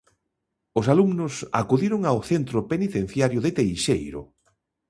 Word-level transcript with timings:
Os 0.79 0.85
alumnos 0.93 1.33
acudiron 1.61 2.01
ao 2.05 2.19
centro 2.31 2.59
penitenciario 2.71 3.39
de 3.45 3.51
Teixeiro. 3.57 4.21